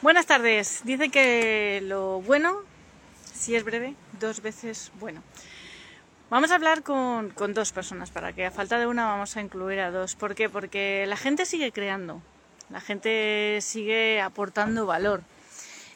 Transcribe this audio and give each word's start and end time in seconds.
Buenas 0.00 0.26
tardes. 0.26 0.82
Dice 0.84 1.08
que 1.08 1.80
lo 1.82 2.20
bueno, 2.20 2.60
si 3.34 3.56
es 3.56 3.64
breve, 3.64 3.96
dos 4.20 4.40
veces 4.42 4.92
bueno. 5.00 5.24
Vamos 6.30 6.52
a 6.52 6.54
hablar 6.54 6.84
con, 6.84 7.30
con, 7.30 7.52
dos 7.52 7.72
personas 7.72 8.12
para 8.12 8.32
que 8.32 8.46
a 8.46 8.52
falta 8.52 8.78
de 8.78 8.86
una 8.86 9.06
vamos 9.06 9.36
a 9.36 9.40
incluir 9.40 9.80
a 9.80 9.90
dos. 9.90 10.14
¿Por 10.14 10.36
qué? 10.36 10.48
Porque 10.48 11.04
la 11.08 11.16
gente 11.16 11.46
sigue 11.46 11.72
creando, 11.72 12.22
la 12.70 12.80
gente 12.80 13.58
sigue 13.60 14.20
aportando 14.20 14.86
valor 14.86 15.22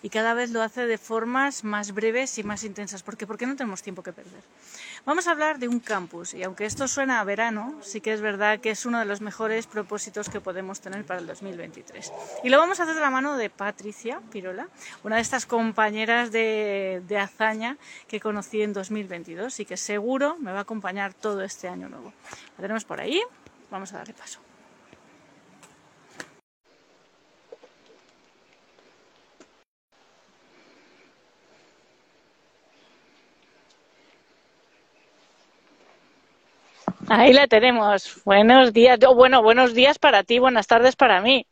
y 0.03 0.11
cada 0.11 0.35
vez 0.35 0.51
lo 0.51 0.63
hace 0.63 0.87
de 0.87 0.99
formas 0.99 1.65
más 1.65 1.93
breves 1.93 2.37
y 2.39 2.43
más 2.43 2.65
intensas. 2.65 3.03
¿Por 3.03 3.17
qué? 3.17 3.27
Porque 3.27 3.47
no 3.47 3.57
tenemos 3.57 3.83
tiempo 3.83 4.03
que 4.03 4.13
perder. 4.13 4.43
Vamos 5.07 5.27
a 5.27 5.31
hablar 5.31 5.59
de 5.59 5.69
un 5.69 5.81
campus 5.81 6.35
y 6.35 6.43
aunque 6.43 6.65
esto 6.65 6.89
suena 6.89 7.21
a 7.21 7.25
verano, 7.25 7.79
sí 7.83 8.01
que 8.01 8.13
es 8.13 8.21
verdad 8.21 8.61
que 8.61 8.71
es 8.71 8.85
uno 8.85 8.99
de 8.99 9.05
los 9.05 9.21
mejores 9.21 9.67
propósitos 9.67 10.29
que 10.29 10.41
podemos 10.41 10.81
tener 10.81 11.05
para 11.05 11.21
el 11.21 11.27
2023. 11.27 12.13
Y 12.45 12.49
lo 12.49 12.59
vamos 12.59 12.81
a 12.81 12.83
hacer 12.83 12.95
de 12.95 13.01
la 13.01 13.11
mano 13.11 13.37
de 13.37 13.51
Patricia 13.51 14.21
Pirola, 14.31 14.69
una 15.05 15.17
de 15.17 15.23
estas 15.23 15.47
compañeras 15.47 16.33
de, 16.33 17.03
de 17.07 17.19
hazaña 17.19 17.77
que 18.09 18.21
conocí 18.21 18.63
en 18.63 18.73
2022 18.73 19.61
y 19.61 19.65
que 19.65 19.77
seguro 19.77 20.37
me 20.39 20.53
va 20.53 20.59
a 20.59 20.63
acompañar 20.63 21.15
todo 21.15 21.43
este 21.43 21.69
año 21.69 21.89
nuevo. 21.89 22.13
La 22.57 22.63
tenemos 22.63 22.85
por 22.85 23.01
ahí, 23.01 23.23
vamos 23.71 23.93
a 23.93 23.99
darle 23.99 24.15
paso. 24.15 24.41
Ahí 37.15 37.35
la 37.35 37.47
tenemos. 37.47 38.23
Buenos 38.25 38.73
días. 38.73 38.99
Oh, 39.07 39.15
bueno, 39.15 39.43
buenos 39.43 39.75
días 39.75 39.99
para 39.99 40.23
ti, 40.25 40.39
buenas 40.39 40.67
tardes 40.67 40.97
para 40.97 41.21
mí. 41.21 41.47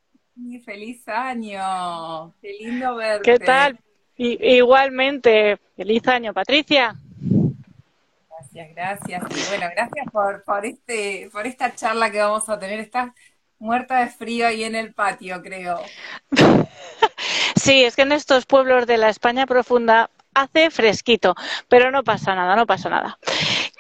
Feliz 0.65 1.07
año. 1.07 2.33
Qué 2.41 2.55
lindo 2.59 2.97
verte. 2.97 3.31
¿Qué 3.31 3.39
tal? 3.39 3.79
igualmente. 4.17 5.59
Feliz 5.77 6.09
año, 6.09 6.33
Patricia. 6.33 6.95
Gracias, 8.31 8.75
gracias. 8.75 9.23
Y 9.23 9.49
bueno, 9.51 9.67
gracias 9.77 10.07
por, 10.11 10.43
por, 10.45 10.65
este, 10.65 11.29
por 11.31 11.47
esta 11.47 11.75
charla 11.75 12.11
que 12.11 12.21
vamos 12.21 12.49
a 12.49 12.59
tener. 12.59 12.81
Estás 12.81 13.11
muerta 13.59 14.01
de 14.01 14.09
frío 14.09 14.47
ahí 14.47 14.65
en 14.65 14.77
el 14.77 14.95
patio, 14.95 15.43
creo. 15.43 15.79
Sí, 17.57 17.85
es 17.85 17.95
que 17.95 18.03
en 18.03 18.13
estos 18.13 18.47
pueblos 18.47 18.87
de 18.87 18.97
la 18.97 19.11
España 19.11 19.47
profunda 19.47 20.09
hace 20.33 20.71
fresquito, 20.71 21.35
pero 21.69 21.91
no 21.91 22.03
pasa 22.03 22.35
nada, 22.35 22.57
no 22.57 22.67
pasa 22.67 22.89
nada. 22.89 23.19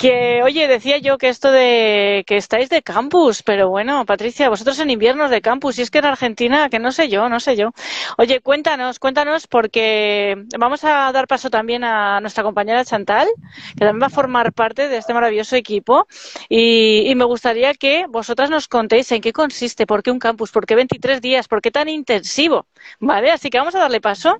Que, 0.01 0.43
oye, 0.43 0.67
decía 0.67 0.97
yo 0.97 1.19
que 1.19 1.29
esto 1.29 1.53
de 1.53 2.25
que 2.27 2.39
estáis 2.39 2.71
de 2.71 2.81
campus, 2.81 3.43
pero 3.43 3.69
bueno, 3.69 4.07
Patricia, 4.07 4.49
vosotros 4.49 4.79
en 4.79 4.89
inviernos 4.89 5.31
de 5.31 5.43
campus, 5.43 5.79
y 5.79 5.83
es 5.83 5.91
que 5.91 5.99
en 5.99 6.07
Argentina, 6.07 6.71
que 6.71 6.79
no 6.79 6.91
sé 6.91 7.11
yo, 7.11 7.29
no 7.29 7.39
sé 7.39 7.55
yo. 7.55 7.73
Oye, 8.17 8.41
cuéntanos, 8.41 8.99
cuéntanos, 8.99 9.47
porque 9.47 10.43
vamos 10.59 10.85
a 10.85 11.13
dar 11.13 11.27
paso 11.29 11.51
también 11.51 11.85
a 11.85 12.19
nuestra 12.23 12.43
compañera 12.43 12.83
Chantal, 12.83 13.29
que 13.77 13.85
también 13.85 14.03
va 14.03 14.07
a 14.07 14.11
formar 14.11 14.55
parte 14.55 14.89
de 14.89 14.97
este 14.97 15.13
maravilloso 15.13 15.55
equipo, 15.55 16.07
y, 16.49 17.03
y 17.07 17.15
me 17.15 17.25
gustaría 17.27 17.75
que 17.75 18.07
vosotras 18.09 18.49
nos 18.49 18.69
contéis 18.69 19.13
en 19.13 19.21
qué 19.21 19.35
consiste, 19.35 19.87
por 19.87 20.03
qué 20.03 20.11
un 20.11 20.19
campus, 20.19 20.51
por 20.51 20.65
qué 20.65 20.77
23 20.77 21.21
días, 21.21 21.47
por 21.47 21.61
qué 21.61 21.71
tan 21.71 21.91
intensivo, 21.91 22.65
¿vale? 23.01 23.33
Así 23.33 23.51
que 23.51 23.59
vamos 23.59 23.75
a 23.75 23.81
darle 23.81 24.01
paso. 24.01 24.39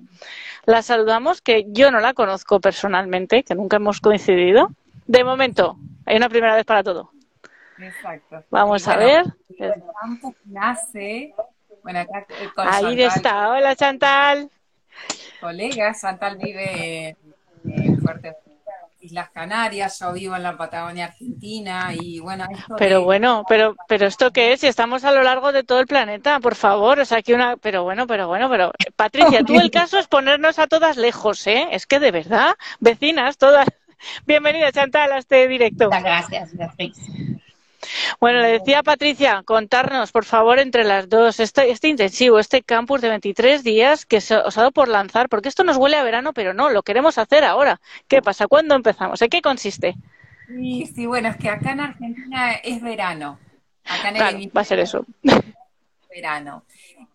La 0.65 0.81
saludamos, 0.81 1.41
que 1.41 1.65
yo 1.67 1.91
no 1.91 1.99
la 1.99 2.13
conozco 2.13 2.59
personalmente, 2.59 3.43
que 3.43 3.53
nunca 3.53 3.77
hemos 3.77 3.99
coincidido. 3.99 4.69
De 5.05 5.23
momento, 5.23 5.77
hay 6.05 6.17
una 6.17 6.29
primera 6.29 6.55
vez 6.55 6.65
para 6.65 6.83
todo. 6.83 7.11
Exacto. 7.79 8.43
Vamos 8.49 8.87
a 8.87 8.97
ver. 8.97 9.25
El 9.57 9.73
nace. 10.45 11.33
Bueno, 11.83 11.99
acá 11.99 12.25
con 12.55 12.67
Ahí 12.67 12.97
Chantal, 12.97 12.99
está. 12.99 13.49
Hola, 13.49 13.75
Chantal. 13.75 14.49
Colega, 15.39 15.95
Chantal 15.99 16.37
vive 16.37 17.17
en 17.65 18.01
Fuerte 18.01 18.35
Islas 19.01 19.29
Canarias, 19.31 19.99
yo 19.99 20.13
vivo 20.13 20.35
en 20.35 20.43
la 20.43 20.55
Patagonia 20.55 21.05
Argentina 21.05 21.91
y 21.93 22.19
bueno, 22.19 22.45
esto 22.51 22.75
Pero 22.77 22.99
de... 22.99 23.05
bueno, 23.05 23.43
pero 23.47 23.75
pero 23.87 24.05
esto 24.05 24.31
qué 24.31 24.53
es? 24.53 24.59
Si 24.59 24.67
estamos 24.67 25.03
a 25.03 25.11
lo 25.11 25.23
largo 25.23 25.51
de 25.51 25.63
todo 25.63 25.79
el 25.79 25.87
planeta, 25.87 26.39
por 26.39 26.55
favor, 26.55 26.99
o 26.99 27.05
sea, 27.05 27.17
aquí 27.17 27.33
una 27.33 27.57
pero 27.57 27.83
bueno, 27.83 28.05
pero 28.05 28.27
bueno, 28.27 28.49
pero 28.49 28.71
Patricia, 28.95 29.43
tú 29.43 29.59
el 29.59 29.71
caso 29.71 29.97
es 29.97 30.07
ponernos 30.07 30.59
a 30.59 30.67
todas 30.67 30.97
lejos, 30.97 31.47
¿eh? 31.47 31.69
Es 31.71 31.87
que 31.87 31.99
de 31.99 32.11
verdad, 32.11 32.55
vecinas 32.79 33.37
todas. 33.37 33.67
Bienvenida 34.25 34.71
Chantal 34.71 35.11
a 35.11 35.17
este 35.17 35.47
directo. 35.47 35.85
Muchas 35.85 36.03
gracias, 36.03 36.55
Beatriz. 36.55 36.97
Bueno, 38.19 38.39
le 38.39 38.51
decía 38.51 38.79
a 38.79 38.83
Patricia, 38.83 39.41
contarnos, 39.43 40.11
por 40.11 40.25
favor, 40.25 40.59
entre 40.59 40.83
las 40.83 41.09
dos, 41.09 41.39
este, 41.39 41.71
este 41.71 41.87
intensivo, 41.87 42.39
este 42.39 42.61
campus 42.61 43.01
de 43.01 43.09
23 43.09 43.63
días 43.63 44.05
que 44.05 44.21
se 44.21 44.35
os 44.37 44.57
ha 44.57 44.61
dado 44.61 44.71
por 44.71 44.87
lanzar, 44.87 45.29
porque 45.29 45.49
esto 45.49 45.63
nos 45.63 45.77
huele 45.77 45.97
a 45.97 46.03
verano, 46.03 46.33
pero 46.33 46.53
no, 46.53 46.69
lo 46.69 46.83
queremos 46.83 47.17
hacer 47.17 47.43
ahora. 47.43 47.81
¿Qué 48.07 48.21
pasa? 48.21 48.47
¿Cuándo 48.47 48.75
empezamos? 48.75 49.21
¿En 49.21 49.29
qué 49.29 49.41
consiste? 49.41 49.95
Sí, 50.47 50.85
sí, 50.93 51.05
bueno, 51.05 51.29
es 51.29 51.37
que 51.37 51.49
acá 51.49 51.71
en 51.71 51.79
Argentina 51.79 52.53
es 52.53 52.81
verano. 52.81 53.39
Acá 53.85 54.09
en 54.09 54.15
claro, 54.15 54.37
el 54.37 54.55
va 54.55 54.61
a 54.61 54.65
ser 54.65 54.79
eso. 54.79 55.05
verano. 56.09 56.63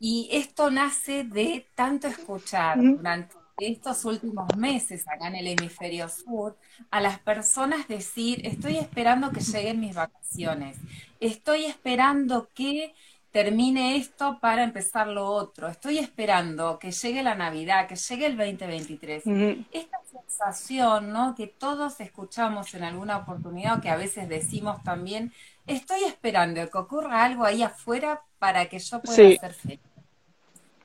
Y 0.01 0.29
esto 0.33 0.71
nace 0.71 1.25
de 1.25 1.67
tanto 1.75 2.09
escuchar 2.09 2.79
durante 2.79 3.35
estos 3.59 4.05
últimos 4.05 4.55
meses 4.57 5.09
acá 5.09 5.29
en 5.29 5.37
el 5.37 5.47
hemisferio 5.47 6.09
sur 6.09 6.57
a 6.91 7.01
las 7.01 7.19
personas 7.19 7.89
decir, 7.89 8.47
estoy 8.47 8.77
esperando 8.77 9.31
que 9.31 9.41
lleguen 9.41 9.81
mis 9.81 9.95
vacaciones, 9.95 10.77
estoy 11.21 11.65
esperando 11.65 12.49
que 12.55 12.95
termine 13.31 13.97
esto 13.97 14.39
para 14.41 14.63
empezar 14.63 15.09
lo 15.09 15.27
otro, 15.27 15.69
estoy 15.69 15.99
esperando 15.99 16.79
que 16.79 16.91
llegue 16.91 17.23
la 17.23 17.35
Navidad, 17.35 17.87
que 17.87 17.97
llegue 17.97 18.27
el 18.27 18.37
2023. 18.37 19.27
Uh 19.27 19.31
-huh. 19.31 19.67
Esta 19.73 19.99
sensación, 20.11 21.13
¿no? 21.13 21.35
Que 21.35 21.47
todos 21.47 22.01
escuchamos 22.01 22.75
en 22.75 22.85
alguna 22.85 23.19
oportunidad, 23.19 23.79
o 23.79 23.81
que 23.81 23.91
a 23.91 23.97
veces 23.97 24.29
decimos 24.29 24.83
también, 24.83 25.33
estoy 25.67 26.05
esperando 26.05 26.69
que 26.71 26.79
ocurra 26.79 27.25
algo 27.25 27.45
ahí 27.45 27.63
afuera 27.63 28.23
para 28.39 28.67
que 28.67 28.79
yo 28.79 29.01
pueda 29.03 29.17
sí. 29.17 29.37
ser 29.39 29.53
feliz. 29.53 29.81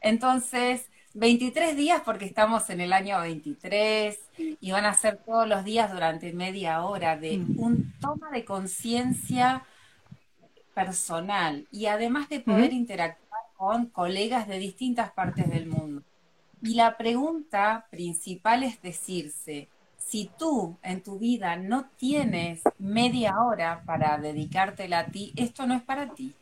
Entonces, 0.01 0.91
23 1.13 1.75
días 1.75 2.01
porque 2.05 2.25
estamos 2.25 2.69
en 2.69 2.81
el 2.81 2.94
año 2.94 3.19
23 3.19 4.17
y 4.38 4.72
van 4.72 4.85
a 4.85 4.94
ser 4.94 5.17
todos 5.17 5.47
los 5.47 5.63
días 5.63 5.91
durante 5.91 6.31
media 6.33 6.83
hora 6.83 7.17
de 7.17 7.38
un 7.57 7.94
toma 7.99 8.31
de 8.31 8.45
conciencia 8.45 9.66
personal 10.73 11.67
y 11.71 11.88
además 11.88 12.29
de 12.29 12.39
poder 12.39 12.71
interactuar 12.71 13.41
con 13.57 13.88
colegas 13.88 14.47
de 14.47 14.57
distintas 14.57 15.11
partes 15.11 15.50
del 15.50 15.67
mundo. 15.67 16.01
Y 16.61 16.75
la 16.75 16.97
pregunta 16.97 17.88
principal 17.89 18.63
es 18.63 18.81
decirse, 18.81 19.67
si 19.97 20.29
tú 20.38 20.77
en 20.81 21.01
tu 21.01 21.19
vida 21.19 21.55
no 21.55 21.85
tienes 21.97 22.61
media 22.79 23.41
hora 23.41 23.81
para 23.85 24.17
dedicártela 24.17 25.00
a 25.00 25.05
ti, 25.07 25.33
esto 25.35 25.66
no 25.66 25.73
es 25.73 25.81
para 25.81 26.13
ti. 26.13 26.33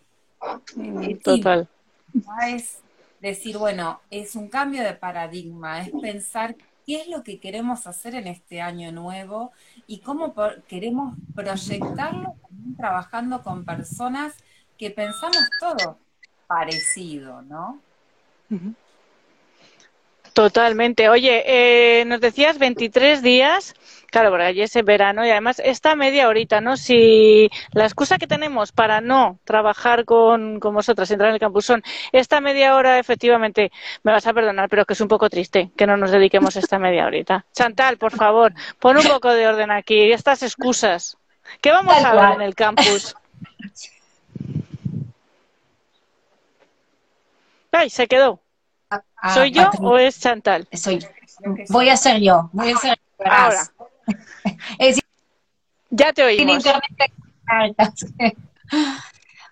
Total. 1.24 1.68
No 2.13 2.41
es 2.47 2.79
decir, 3.22 3.57
bueno, 3.57 4.02
es 4.09 4.35
un 4.35 4.50
cambio 4.50 4.84
de 4.84 4.94
paradigma, 4.94 5.81
es 5.81 5.91
pensar 6.02 6.56
qué 6.85 7.02
es 7.02 7.07
lo 7.07 7.24
que 7.24 7.40
queremos 7.40 7.85
hacer 7.88 8.16
en 8.16 8.28
este 8.28 8.62
año 8.62 8.91
nuevo 8.91 9.52
y 9.88 10.00
cómo 10.00 10.34
queremos 10.68 11.16
proyectarlo 11.35 12.35
trabajando 12.78 13.44
con 13.44 13.66
personas 13.66 14.34
que 14.78 14.90
pensamos 14.90 15.38
todo 15.59 16.00
parecido, 16.47 17.41
¿no? 17.41 17.79
Totalmente. 20.34 21.09
Oye, 21.09 21.44
eh, 21.45 22.06
nos 22.06 22.22
decías 22.22 22.59
23 22.59 23.22
días, 23.22 23.73
claro, 24.07 24.29
porque 24.29 24.45
allí 24.45 24.62
es 24.62 24.73
verano 24.84 25.25
y 25.25 25.29
además 25.29 25.62
esta 25.63 25.95
media 25.95 26.28
horita, 26.28 26.62
¿no? 26.62 26.78
Si 26.78 27.50
la 27.73 27.85
excusa 27.85 28.17
que 28.17 28.28
tenemos 28.28 28.72
para 28.72 29.01
no 29.01 29.40
trabajar 29.44 30.06
con, 30.06 30.59
con 30.59 30.73
vosotras, 30.73 31.12
entrar 31.12 31.29
en 31.29 31.35
el 31.35 31.40
campus 31.40 31.66
son 31.66 31.84
esta 32.12 32.41
media 32.41 32.75
hora, 32.75 33.00
efectivamente, 33.00 33.72
me 34.03 34.11
vas 34.11 34.28
a 34.28 34.34
perdonar, 34.34 34.70
pero 34.70 34.85
que 34.85 34.93
es 34.93 35.02
un 35.02 35.08
poco 35.08 35.29
triste 35.29 35.72
que 35.76 35.87
no 35.87 35.97
nos 35.97 36.11
dediquemos 36.11 36.55
esta 36.55 36.79
media 36.79 37.05
horita. 37.05 37.46
Chantal, 37.53 37.97
por 37.97 38.11
favor, 38.11 38.53
pon 38.79 38.97
un 38.97 39.03
poco 39.03 39.29
de 39.29 39.47
orden 39.47 39.72
aquí, 39.72 40.11
estas 40.11 40.43
excusas. 40.43 41.17
¿Qué 41.61 41.72
vamos 41.72 42.03
a 42.03 42.14
ver 42.14 42.35
en 42.35 42.41
el 42.41 42.55
campus? 42.55 43.16
Ay, 47.72 47.90
se 47.90 48.08
quedó. 48.08 48.41
Ah, 48.90 49.34
¿Soy 49.34 49.52
yo 49.52 49.70
o 49.82 49.97
es 49.97 50.20
Chantal? 50.20 50.68
Soy 50.74 51.06
Voy 51.70 51.90
a 51.90 51.97
ser 51.97 52.20
yo, 52.22 52.50
voy 52.53 52.72
a 52.72 52.78
ser. 52.78 53.00
Es 54.80 54.96
decir, 54.96 55.03
Ya 55.90 56.12
te 56.14 56.22
en 56.24 56.50
oímos. 56.50 56.66
internet. 56.66 57.14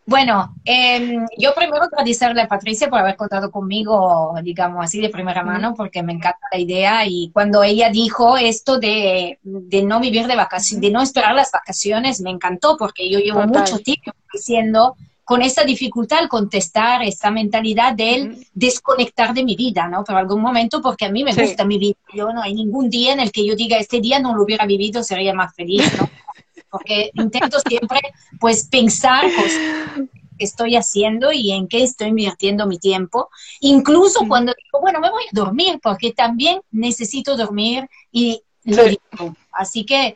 Bueno, 0.09 0.55
eh, 0.63 1.17
yo 1.37 1.53
primero 1.53 1.83
agradecerle 1.83 2.41
a 2.41 2.47
Patricia 2.47 2.89
por 2.89 2.99
haber 2.99 3.17
contado 3.17 3.51
conmigo, 3.51 4.33
digamos 4.41 4.85
así, 4.85 5.01
de 5.01 5.09
primera 5.09 5.43
mano, 5.43 5.73
porque 5.75 6.01
me 6.01 6.13
encanta 6.13 6.39
la 6.49 6.57
idea. 6.57 7.05
Y 7.05 7.29
cuando 7.33 7.61
ella 7.61 7.89
dijo 7.89 8.37
esto 8.37 8.79
de, 8.79 9.37
de 9.43 9.83
no 9.83 9.99
vivir 9.99 10.25
de 10.25 10.37
vacaciones, 10.37 10.81
de 10.81 10.91
no 10.91 11.01
esperar 11.01 11.35
las 11.35 11.51
vacaciones, 11.51 12.21
me 12.21 12.29
encantó, 12.29 12.77
porque 12.77 13.09
yo 13.11 13.19
llevo 13.19 13.41
Total. 13.41 13.63
mucho 13.63 13.79
tiempo 13.79 14.13
diciendo 14.31 14.95
con 15.27 15.41
esa 15.41 15.65
dificultad 15.65 16.19
al 16.19 16.29
contestar 16.29 17.03
esta 17.03 17.29
mentalidad 17.31 17.91
del 17.91 18.47
desconectar 18.53 19.33
de 19.33 19.43
mi 19.43 19.57
vida, 19.57 19.85
¿no? 19.89 20.05
Por 20.05 20.15
algún 20.15 20.41
momento, 20.41 20.81
porque 20.81 21.03
a 21.03 21.11
mí 21.11 21.21
me 21.21 21.33
gusta 21.33 21.65
mi 21.65 21.77
vida. 21.77 21.97
Yo 22.13 22.31
no 22.31 22.41
hay 22.41 22.53
ningún 22.53 22.89
día 22.89 23.11
en 23.11 23.19
el 23.19 23.29
que 23.29 23.45
yo 23.45 23.53
diga, 23.53 23.77
este 23.77 23.99
día 23.99 24.19
no 24.19 24.33
lo 24.33 24.43
hubiera 24.43 24.65
vivido, 24.65 25.03
sería 25.03 25.33
más 25.33 25.53
feliz, 25.53 25.83
¿no? 25.99 26.09
Porque 26.71 27.11
intento 27.13 27.57
siempre, 27.59 27.99
pues, 28.39 28.69
pensar 28.69 29.25
cosas 29.25 30.07
que 30.39 30.45
estoy 30.45 30.77
haciendo 30.77 31.33
y 31.33 31.51
en 31.51 31.67
qué 31.67 31.83
estoy 31.83 32.07
invirtiendo 32.07 32.65
mi 32.65 32.79
tiempo. 32.79 33.29
Incluso 33.59 34.25
cuando 34.29 34.53
digo, 34.53 34.79
bueno, 34.79 35.01
me 35.01 35.11
voy 35.11 35.23
a 35.23 35.29
dormir, 35.33 35.81
porque 35.83 36.13
también 36.13 36.61
necesito 36.71 37.35
dormir 37.35 37.89
y 38.13 38.43
lo 38.63 38.85
digo. 38.85 39.35
Así 39.51 39.85
que 39.85 40.15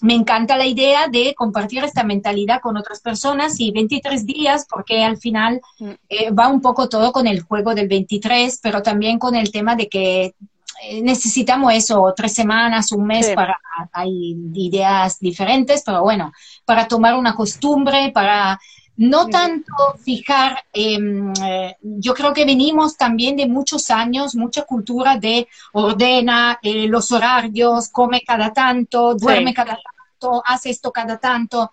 me 0.00 0.14
encanta 0.14 0.56
la 0.56 0.66
idea 0.66 1.08
de 1.08 1.34
compartir 1.34 1.84
esta 1.84 2.04
mentalidad 2.04 2.60
con 2.60 2.76
otras 2.76 3.00
personas 3.00 3.58
y 3.60 3.70
23 3.70 4.26
días, 4.26 4.66
porque 4.68 5.04
al 5.04 5.16
final 5.16 5.60
eh, 6.08 6.30
va 6.30 6.48
un 6.48 6.60
poco 6.60 6.88
todo 6.88 7.12
con 7.12 7.26
el 7.26 7.42
juego 7.42 7.74
del 7.74 7.88
23, 7.88 8.60
pero 8.62 8.82
también 8.82 9.18
con 9.18 9.34
el 9.34 9.50
tema 9.50 9.76
de 9.76 9.88
que 9.88 10.34
eh, 10.82 11.02
necesitamos 11.02 11.72
eso, 11.72 12.12
tres 12.16 12.34
semanas, 12.34 12.92
un 12.92 13.06
mes 13.06 13.30
para, 13.34 13.58
hay 13.92 14.36
ideas 14.54 15.18
diferentes, 15.20 15.82
pero 15.84 16.02
bueno, 16.02 16.32
para 16.64 16.88
tomar 16.88 17.14
una 17.14 17.34
costumbre, 17.34 18.10
para 18.12 18.58
no 18.96 19.28
tanto 19.28 19.72
fijar, 19.98 20.64
em, 20.72 21.32
eh, 21.42 21.76
yo 21.80 22.14
creo 22.14 22.32
que 22.32 22.44
venimos 22.44 22.96
también 22.96 23.36
de 23.36 23.46
muchos 23.46 23.90
años, 23.90 24.36
mucha 24.36 24.62
cultura 24.62 25.16
de 25.16 25.48
ordena 25.72 26.58
eh, 26.62 26.86
los 26.86 27.10
horarios, 27.10 27.88
come 27.88 28.22
cada 28.24 28.52
tanto, 28.52 29.14
duerme 29.16 29.52
cada 29.52 29.76
tanto, 29.76 30.42
hace 30.46 30.70
esto 30.70 30.92
cada 30.92 31.18
tanto. 31.18 31.72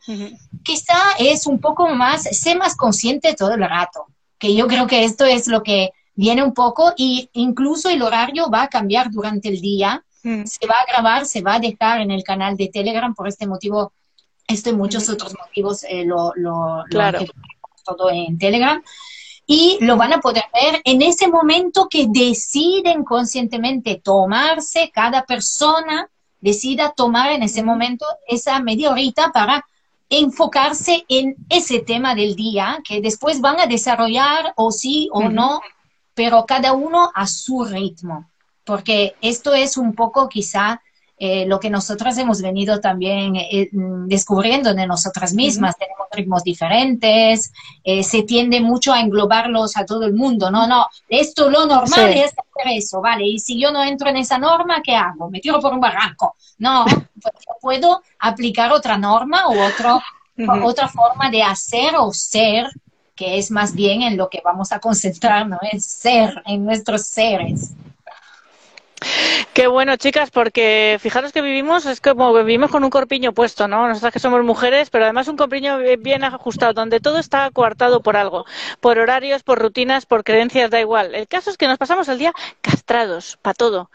Quizá 0.63 0.97
es 1.19 1.45
un 1.45 1.59
poco 1.59 1.89
más, 1.89 2.23
sé 2.23 2.55
más 2.55 2.75
consciente 2.75 3.35
todo 3.35 3.53
el 3.53 3.61
rato, 3.61 4.07
que 4.39 4.55
yo 4.55 4.67
creo 4.67 4.87
que 4.87 5.03
esto 5.03 5.25
es 5.25 5.47
lo 5.47 5.61
que 5.61 5.91
viene 6.15 6.43
un 6.43 6.53
poco 6.53 6.93
y 6.97 7.29
incluso 7.33 7.89
el 7.89 8.01
horario 8.01 8.49
va 8.49 8.63
a 8.63 8.67
cambiar 8.67 9.11
durante 9.11 9.49
el 9.49 9.61
día. 9.61 10.03
Se 10.23 10.67
va 10.67 10.75
a 10.75 10.91
grabar, 10.91 11.25
se 11.25 11.41
va 11.41 11.55
a 11.55 11.59
dejar 11.59 12.01
en 12.01 12.11
el 12.11 12.23
canal 12.23 12.55
de 12.55 12.67
Telegram 12.67 13.13
por 13.13 13.27
este 13.27 13.47
motivo 13.47 13.91
esto 14.51 14.69
y 14.69 14.73
muchos 14.73 15.09
otros 15.09 15.35
motivos 15.37 15.83
eh, 15.83 16.05
lo, 16.05 16.33
lo, 16.35 16.83
todo 17.83 18.09
en 18.11 18.37
Telegram. 18.37 18.81
Y 19.45 19.77
lo 19.81 19.97
van 19.97 20.13
a 20.13 20.21
poder 20.21 20.43
ver 20.53 20.81
en 20.85 21.01
ese 21.01 21.27
momento 21.27 21.87
que 21.89 22.07
deciden 22.07 23.03
conscientemente 23.03 23.99
tomarse, 24.01 24.91
cada 24.93 25.25
persona 25.25 26.09
decida 26.39 26.91
tomar 26.91 27.31
en 27.31 27.43
ese 27.43 27.63
momento 27.63 28.05
esa 28.27 28.59
media 28.59 28.91
horita 28.91 29.31
para 29.31 29.65
enfocarse 30.09 31.05
en 31.07 31.35
ese 31.49 31.79
tema 31.79 32.15
del 32.15 32.35
día, 32.35 32.79
que 32.85 32.99
después 32.99 33.39
van 33.39 33.59
a 33.59 33.65
desarrollar 33.65 34.53
o 34.57 34.71
sí 34.71 35.07
o 35.11 35.29
no, 35.29 35.61
pero 36.13 36.45
cada 36.45 36.73
uno 36.73 37.11
a 37.15 37.27
su 37.27 37.63
ritmo, 37.63 38.29
porque 38.65 39.15
esto 39.21 39.53
es 39.53 39.77
un 39.77 39.95
poco 39.95 40.27
quizá 40.27 40.81
eh, 41.23 41.45
lo 41.45 41.59
que 41.59 41.69
nosotras 41.69 42.17
hemos 42.17 42.41
venido 42.41 42.79
también 42.79 43.35
eh, 43.35 43.69
mm, 43.71 44.07
descubriendo 44.07 44.73
de 44.73 44.87
nosotras 44.87 45.35
mismas. 45.35 45.77
Tenemos 45.77 46.07
ritmos 46.11 46.43
diferentes, 46.43 47.53
eh, 47.83 48.01
se 48.01 48.23
tiende 48.23 48.59
mucho 48.59 48.91
a 48.91 49.01
englobarlos 49.01 49.77
a 49.77 49.85
todo 49.85 50.07
el 50.07 50.15
mundo. 50.15 50.49
No, 50.49 50.65
no, 50.65 50.87
esto 51.07 51.47
lo 51.51 51.67
normal 51.67 52.13
es 52.13 52.31
hacer 52.31 52.73
eso, 52.75 53.01
¿vale? 53.01 53.27
Y 53.27 53.37
si 53.37 53.61
yo 53.61 53.71
no 53.71 53.83
entro 53.83 54.09
en 54.09 54.17
esa 54.17 54.39
norma, 54.39 54.81
¿qué 54.83 54.95
hago? 54.95 55.29
Me 55.29 55.39
tiro 55.39 55.59
por 55.59 55.71
un 55.75 55.79
barranco. 55.79 56.35
No, 56.57 56.85
pues 57.21 57.35
puedo 57.61 58.01
aplicar 58.17 58.71
otra 58.71 58.97
norma 58.97 59.47
u 59.47 59.61
otro, 59.61 60.01
otra 60.65 60.87
forma 60.87 61.29
de 61.29 61.43
hacer 61.43 61.97
o 61.99 62.11
ser 62.11 62.67
que 63.15 63.37
es 63.37 63.51
más 63.51 63.75
bien 63.75 64.01
en 64.01 64.17
lo 64.17 64.27
que 64.27 64.41
vamos 64.43 64.71
a 64.71 64.79
concentrarnos, 64.79 65.59
en 65.71 65.79
ser, 65.79 66.41
en 66.47 66.65
nuestros 66.65 67.05
seres. 67.05 67.73
Qué 69.53 69.67
bueno, 69.67 69.95
chicas, 69.97 70.31
porque 70.31 70.97
fijaros 71.01 71.31
que 71.31 71.41
vivimos, 71.41 71.85
es 71.85 71.99
como 71.99 72.33
vivimos 72.33 72.69
con 72.71 72.83
un 72.83 72.89
corpiño 72.89 73.33
puesto, 73.33 73.67
¿no? 73.67 73.87
Nosotras 73.87 74.13
que 74.13 74.19
somos 74.19 74.43
mujeres, 74.43 74.89
pero 74.89 75.05
además 75.05 75.27
un 75.27 75.37
corpiño 75.37 75.79
bien 75.99 76.23
ajustado, 76.23 76.73
donde 76.73 76.99
todo 76.99 77.17
está 77.17 77.49
coartado 77.51 78.01
por 78.01 78.15
algo, 78.15 78.45
por 78.79 78.99
horarios, 78.99 79.43
por 79.43 79.59
rutinas, 79.59 80.05
por 80.05 80.23
creencias, 80.23 80.69
da 80.69 80.79
igual. 80.79 81.15
El 81.15 81.27
caso 81.27 81.49
es 81.49 81.57
que 81.57 81.67
nos 81.67 81.77
pasamos 81.77 82.07
el 82.09 82.19
día 82.19 82.31
castrados, 82.61 83.37
para 83.41 83.53
todo. 83.55 83.89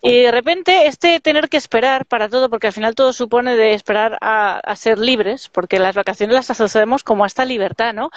Y 0.00 0.22
de 0.22 0.30
repente, 0.30 0.86
este 0.86 1.18
tener 1.20 1.48
que 1.48 1.56
esperar 1.56 2.06
para 2.06 2.28
todo, 2.28 2.48
porque 2.48 2.68
al 2.68 2.72
final 2.72 2.94
todo 2.94 3.12
supone 3.12 3.56
de 3.56 3.74
esperar 3.74 4.16
a, 4.20 4.60
ser 4.76 4.98
libres, 4.98 5.48
porque 5.48 5.80
las 5.80 5.94
vacaciones 5.96 6.34
las 6.34 6.50
asociamos 6.50 7.02
como 7.02 7.24
a 7.24 7.26
esta 7.26 7.44
libertad, 7.44 7.92
¿no? 7.94 8.10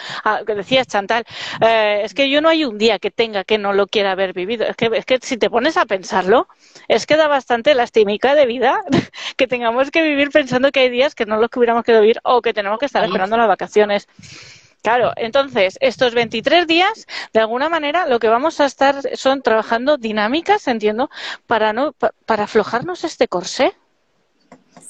que 0.45 0.53
decías, 0.53 0.87
Chantal, 0.87 1.25
eh, 1.61 2.01
es 2.03 2.13
que 2.13 2.29
yo 2.29 2.41
no 2.41 2.49
hay 2.49 2.65
un 2.65 2.77
día 2.77 2.99
que 2.99 3.09
tenga 3.09 3.43
que 3.43 3.57
no 3.57 3.73
lo 3.73 3.87
quiera 3.87 4.11
haber 4.11 4.33
vivido. 4.33 4.65
Es 4.67 4.75
que, 4.75 4.91
es 4.93 5.05
que 5.05 5.19
si 5.21 5.37
te 5.37 5.49
pones 5.49 5.77
a 5.77 5.85
pensarlo, 5.85 6.47
es 6.87 7.07
que 7.07 7.17
da 7.17 7.27
bastante 7.27 7.73
lastimica 7.73 8.35
de 8.35 8.45
vida 8.45 8.81
que 9.37 9.47
tengamos 9.47 9.89
que 9.89 10.03
vivir 10.03 10.29
pensando 10.29 10.71
que 10.71 10.81
hay 10.81 10.89
días 10.89 11.15
que 11.15 11.25
no 11.25 11.37
los 11.37 11.49
que 11.49 11.59
hubiéramos 11.59 11.83
querido 11.83 12.01
vivir 12.01 12.19
o 12.23 12.41
que 12.41 12.53
tenemos 12.53 12.77
que 12.77 12.85
estar 12.85 13.03
esperando 13.03 13.37
las 13.37 13.47
vacaciones. 13.47 14.07
Claro, 14.81 15.11
entonces, 15.15 15.77
estos 15.79 16.15
23 16.15 16.65
días, 16.65 17.05
de 17.33 17.39
alguna 17.39 17.69
manera, 17.69 18.07
lo 18.07 18.19
que 18.19 18.29
vamos 18.29 18.59
a 18.59 18.65
estar 18.65 19.15
son 19.15 19.43
trabajando 19.43 19.97
dinámicas, 19.97 20.67
entiendo, 20.67 21.09
para 21.45 21.71
no 21.71 21.93
para 22.25 22.45
aflojarnos 22.45 23.03
este 23.03 23.27
corsé. 23.27 23.73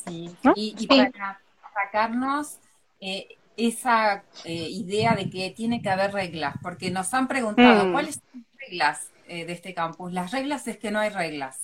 Sí, 0.06 0.34
y, 0.56 0.88
para 0.88 1.42
sacarnos 1.74 2.58
eh, 3.02 3.38
esa 3.58 4.24
eh, 4.46 4.70
idea 4.70 5.14
de 5.14 5.30
que 5.30 5.52
tiene 5.52 5.82
que 5.82 5.90
haber 5.90 6.14
reglas, 6.14 6.56
porque 6.62 6.90
nos 6.90 7.14
han 7.14 7.28
preguntado, 7.28 7.88
mm. 7.88 7.92
¿cuáles 7.92 8.16
son 8.16 8.24
las 8.34 8.60
reglas 8.60 9.08
eh, 9.28 9.46
de 9.46 9.54
este 9.54 9.74
campus? 9.74 10.14
Las 10.14 10.32
reglas 10.32 10.68
es 10.68 10.78
que 10.78 10.92
no 10.92 11.00
hay 11.00 11.10
reglas. 11.10 11.60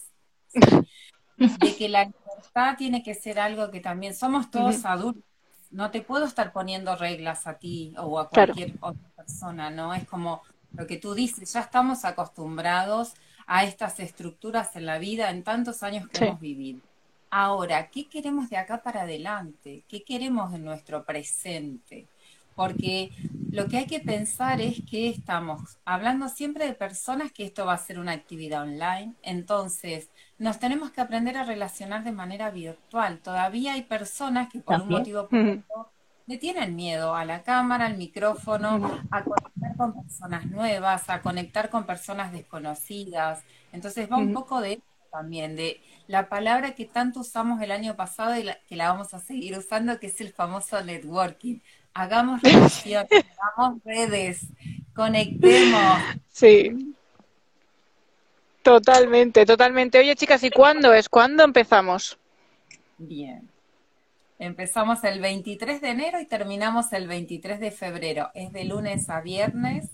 De 1.38 1.75
que 1.75 1.88
la 1.88 2.06
libertad 2.06 2.77
tiene 2.80 3.03
que 3.03 3.13
ser 3.13 3.39
algo 3.39 3.69
que 3.69 3.80
también 3.80 4.15
somos 4.15 4.50
todos 4.50 4.83
adultos 4.85 5.23
no 5.71 5.91
te 5.91 6.01
puedo 6.01 6.25
estar 6.25 6.51
poniendo 6.51 6.95
reglas 6.95 7.47
a 7.47 7.55
ti 7.55 7.93
o 7.97 8.19
a 8.19 8.29
cualquier 8.29 8.73
otra 8.79 9.09
persona, 9.15 9.69
¿no? 9.69 9.93
Es 9.93 10.05
como 10.05 10.41
lo 10.73 10.87
que 10.87 10.97
tú 10.97 11.13
dices, 11.13 11.53
ya 11.53 11.61
estamos 11.61 12.05
acostumbrados 12.05 13.13
a 13.45 13.63
estas 13.63 13.99
estructuras 13.99 14.75
en 14.75 14.85
la 14.85 14.99
vida 14.99 15.29
en 15.29 15.43
tantos 15.43 15.83
años 15.83 16.07
que 16.09 16.25
hemos 16.25 16.39
vivido. 16.39 16.81
Ahora, 17.29 17.89
¿qué 17.89 18.07
queremos 18.07 18.49
de 18.49 18.57
acá 18.57 18.81
para 18.81 19.01
adelante? 19.01 19.83
¿Qué 19.87 20.03
queremos 20.03 20.53
en 20.53 20.63
nuestro 20.63 21.03
presente? 21.03 22.07
Porque 22.57 23.12
lo 23.51 23.68
que 23.68 23.77
hay 23.77 23.86
que 23.86 24.00
pensar 24.00 24.62
es 24.62 24.81
que 24.89 25.09
estamos 25.09 25.77
hablando 25.86 26.27
siempre 26.27 26.65
de 26.65 26.74
personas 26.74 27.31
que 27.31 27.45
esto 27.45 27.68
va 27.68 27.74
a 27.74 27.77
ser 27.77 28.00
una 28.00 28.13
actividad 28.13 28.63
online, 28.63 29.14
entonces 29.21 30.09
nos 30.40 30.59
tenemos 30.59 30.90
que 30.90 31.02
aprender 31.02 31.37
a 31.37 31.44
relacionar 31.44 32.04
de 32.04 32.11
manera 32.11 32.49
virtual. 32.49 33.19
Todavía 33.19 33.73
hay 33.73 33.83
personas 33.83 34.49
que 34.52 34.59
por 34.59 34.81
un 34.81 34.90
motivo 34.90 35.30
le 36.26 36.37
tienen 36.40 36.76
miedo 36.76 37.14
a 37.14 37.26
la 37.26 37.44
cámara, 37.44 37.85
al 37.85 37.95
micrófono, 37.95 39.04
a 39.11 39.23
conectar 39.23 39.78
con 39.78 39.94
personas 39.94 40.47
nuevas, 40.47 41.09
a 41.11 41.21
conectar 41.21 41.69
con 41.69 41.85
personas 41.85 42.31
desconocidas. 42.31 43.44
Entonces 43.71 44.11
va 44.11 44.18
un 44.18 44.33
poco 44.33 44.61
de 44.61 44.81
también, 45.11 45.56
de 45.56 45.81
la 46.07 46.30
palabra 46.30 46.76
que 46.76 46.85
tanto 46.85 47.21
usamos 47.21 47.61
el 47.61 47.71
año 47.71 47.95
pasado 47.95 48.37
y 48.37 48.45
que 48.68 48.76
la 48.76 48.92
vamos 48.92 49.14
a 49.14 49.19
seguir 49.19 49.57
usando, 49.57 49.99
que 49.99 50.07
es 50.07 50.21
el 50.21 50.31
famoso 50.33 50.83
networking 50.83 51.59
hagamos 51.94 52.41
relaciones, 52.41 53.25
hagamos 53.39 53.83
redes, 53.83 54.47
conectemos. 54.94 56.01
Sí. 56.29 56.94
Totalmente, 58.61 59.45
totalmente. 59.45 59.97
Oye, 59.97 60.15
chicas, 60.15 60.44
¿y 60.44 60.49
cuándo 60.49 60.94
es? 60.94 61.07
¿Cuándo 61.07 61.44
empezamos? 61.44 62.17
Bien. 62.97 63.49
Empezamos 64.39 65.03
el 65.03 65.19
23 65.19 65.81
de 65.81 65.89
enero 65.89 66.19
y 66.19 66.25
terminamos 66.25 66.91
el 66.94 67.07
23 67.07 67.59
de 67.59 67.71
febrero. 67.71 68.29
Es 68.33 68.51
de 68.51 68.65
lunes 68.65 69.09
a 69.09 69.21
viernes. 69.21 69.89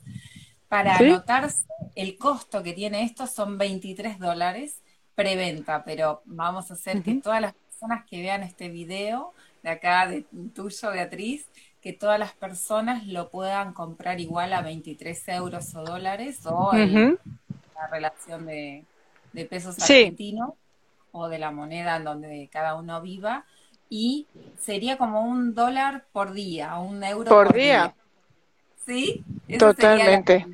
Para 0.68 0.98
anotarse, 0.98 1.66
el 1.96 2.18
costo 2.18 2.64
que 2.64 2.74
tiene 2.74 3.04
esto 3.04 3.28
son 3.28 3.58
23 3.58 4.18
dólares 4.18 4.82
preventa, 5.16 5.84
pero 5.84 6.24
vamos 6.26 6.72
a 6.72 6.74
hacer 6.74 7.04
que 7.04 7.14
todas 7.16 7.42
las 7.42 7.54
personas 7.54 8.06
que 8.10 8.22
vean 8.22 8.42
este 8.42 8.70
video 8.70 9.34
de 9.62 9.70
acá, 9.70 10.08
de 10.08 10.26
tuyo, 10.54 10.92
Beatriz, 10.92 11.48
que 11.84 11.92
todas 11.92 12.18
las 12.18 12.32
personas 12.32 13.06
lo 13.08 13.30
puedan 13.30 13.74
comprar 13.74 14.22
igual 14.22 14.54
a 14.54 14.62
23 14.62 15.28
euros 15.28 15.76
o 15.76 15.84
dólares 15.84 16.40
o 16.46 16.72
la 16.74 17.88
relación 17.92 18.46
de, 18.46 18.86
pesos 19.50 19.78
argentinos 19.80 20.52
o 21.12 21.28
de 21.28 21.40
la 21.40 21.52
moneda 21.52 21.98
en 21.98 22.06
donde 22.06 22.50
cada 22.50 22.76
uno 22.76 23.02
viva 23.02 23.44
y 23.90 24.28
sería 24.58 24.98
como 24.98 25.24
un 25.24 25.54
dólar 25.54 26.06
por 26.14 26.32
día, 26.32 26.78
un 26.80 27.04
euro 27.04 27.30
por, 27.30 27.54
día. 27.54 27.94
¿Sí? 28.86 29.22
Totalmente. 29.60 30.48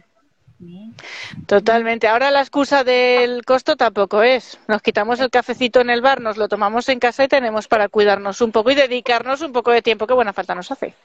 Totalmente. 1.46 2.08
Ahora 2.08 2.32
la 2.32 2.42
excusa 2.42 2.84
del 2.84 3.46
costo 3.46 3.78
tampoco 3.78 4.24
es. 4.24 4.58
Nos 4.68 4.82
quitamos 4.82 5.20
el 5.20 5.30
cafecito 5.30 5.80
en 5.80 5.92
el 5.92 6.02
bar, 6.02 6.22
nos 6.22 6.38
lo 6.38 6.50
tomamos 6.50 6.90
en 6.90 7.00
casa 7.00 7.24
y 7.24 7.28
tenemos 7.28 7.68
para 7.68 7.88
cuidarnos 7.88 8.42
un 8.42 8.52
poco 8.52 8.72
y 8.72 8.76
dedicarnos 8.76 9.42
un 9.42 9.54
poco 9.54 9.70
de 9.70 9.84
tiempo. 9.84 10.08
Qué 10.08 10.14
buena 10.16 10.34
falta 10.34 10.56
nos 10.56 10.72
hace. 10.72 10.96